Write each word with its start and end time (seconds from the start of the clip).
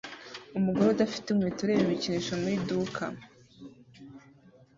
Umugore 0.57 0.87
udafite 0.89 1.27
inkweto 1.29 1.59
ureba 1.63 1.83
ibikinisho 1.85 2.33
mu 2.41 2.47
iduka 2.55 3.03